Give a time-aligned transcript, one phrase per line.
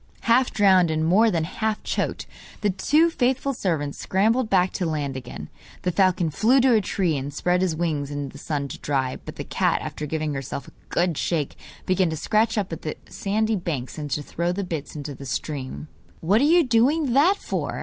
[0.21, 2.25] Half drowned, and more than half choked,
[2.61, 5.47] the two faithful servants scrambled back to land again.
[5.83, 9.19] The falcon flew to a tree and spread his wings in the sun to dry,
[9.23, 13.55] but the cat, after giving herself a good shake, began to scratch up the sandy
[13.55, 15.87] banks and to throw the bits into the stream.
[16.19, 17.79] 'What are you doing that for?